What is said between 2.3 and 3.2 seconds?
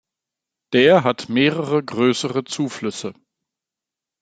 Zuflüsse.